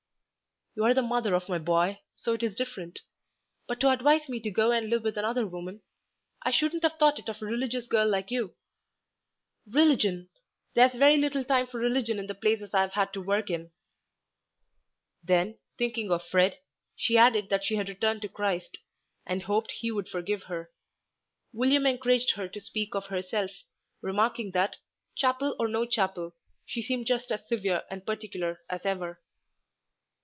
"You 0.73 0.85
are 0.85 0.93
the 0.93 1.01
mother 1.01 1.35
of 1.35 1.49
my 1.49 1.57
boy, 1.57 1.99
so 2.15 2.31
it 2.31 2.41
is 2.43 2.55
different; 2.55 3.01
but 3.67 3.81
to 3.81 3.89
advise 3.89 4.29
me 4.29 4.39
to 4.39 4.49
go 4.49 4.71
and 4.71 4.89
live 4.89 5.03
with 5.03 5.17
another 5.17 5.45
woman! 5.45 5.81
I 6.43 6.51
shouldn't 6.51 6.83
have 6.83 6.97
thought 6.97 7.19
it 7.19 7.27
of 7.27 7.41
a 7.41 7.45
religious 7.45 7.87
girl 7.87 8.07
like 8.07 8.31
you." 8.31 8.55
"Religion! 9.67 10.29
There's 10.73 10.95
very 10.95 11.17
little 11.17 11.43
time 11.43 11.67
for 11.67 11.77
religion 11.77 12.19
in 12.19 12.27
the 12.27 12.33
places 12.33 12.73
I've 12.73 12.93
had 12.93 13.11
to 13.13 13.21
work 13.21 13.49
in." 13.49 13.71
Then, 15.21 15.59
thinking 15.77 16.09
of 16.09 16.23
Fred, 16.25 16.59
she 16.95 17.17
added 17.17 17.49
that 17.49 17.65
she 17.65 17.75
had 17.75 17.89
returned 17.89 18.21
to 18.21 18.29
Christ, 18.29 18.77
and 19.25 19.43
hoped 19.43 19.71
He 19.71 19.91
would 19.91 20.07
forgive 20.07 20.43
her. 20.43 20.71
William 21.51 21.85
encouraged 21.85 22.31
her 22.37 22.47
to 22.47 22.61
speak 22.61 22.95
of 22.95 23.07
herself, 23.07 23.51
remarking 24.01 24.51
that, 24.51 24.77
chapel 25.17 25.53
or 25.59 25.67
no 25.67 25.85
chapel, 25.85 26.33
she 26.65 26.81
seemed 26.81 27.07
just 27.07 27.29
as 27.29 27.45
severe 27.45 27.83
and 27.91 28.05
particular 28.05 28.61
as 28.69 28.85
ever. 28.85 29.21